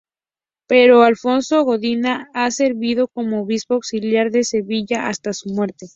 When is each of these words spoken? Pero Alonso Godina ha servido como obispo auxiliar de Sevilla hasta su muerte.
Pero 0.65 1.03
Alonso 1.03 1.63
Godina 1.63 2.27
ha 2.39 2.49
servido 2.49 3.03
como 3.07 3.41
obispo 3.43 3.75
auxiliar 3.75 4.31
de 4.31 4.43
Sevilla 4.43 5.07
hasta 5.09 5.31
su 5.31 5.49
muerte. 5.51 5.89